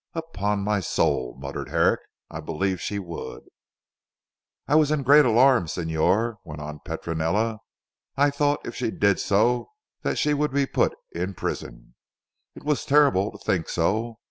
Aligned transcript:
"Upon 0.15 0.61
my 0.63 0.79
soul," 0.79 1.35
muttered 1.37 1.69
Herrick, 1.69 1.99
"I 2.31 2.39
believe 2.39 2.81
she 2.81 2.97
would." 2.97 3.43
"I 4.67 4.73
was 4.73 4.89
in 4.89 5.03
great 5.03 5.25
alarm 5.25 5.67
Signor," 5.67 6.39
went 6.43 6.59
on 6.59 6.79
Petronella. 6.79 7.59
"I 8.17 8.31
thought 8.31 8.65
if 8.65 8.73
she 8.73 8.89
did 8.89 9.19
so, 9.19 9.69
that 10.01 10.17
she 10.17 10.33
would 10.33 10.53
be 10.53 10.65
put 10.65 10.95
in 11.11 11.35
prison. 11.35 11.93
It 12.55 12.63
was 12.63 12.83
terrible 12.83 13.31
to 13.31 13.37
think 13.37 13.69
so. 13.69 14.17